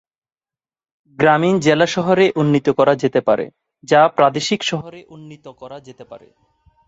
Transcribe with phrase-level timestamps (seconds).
[1.19, 3.45] গ্রামীণ জেলা শহরে উন্নীত করা যেতে পারে,
[3.83, 6.27] যা প্রাদেশিক শহরে উন্নীত করা যেতে পারে।